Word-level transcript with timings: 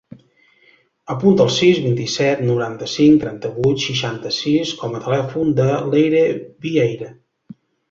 Apunta 1.15 1.43
el 1.49 1.51
sis, 1.55 1.81
vint-i-set, 1.83 2.41
noranta-cinc, 2.47 3.21
trenta-vuit, 3.25 3.83
seixanta-sis 3.85 4.73
com 4.81 4.97
a 4.97 5.05
telèfon 5.07 5.55
de 5.63 5.69
l'Eire 5.93 6.27
Vieira. 6.69 7.15